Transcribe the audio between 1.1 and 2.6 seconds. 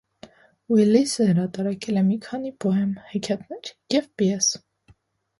հրատարակել է մի քանի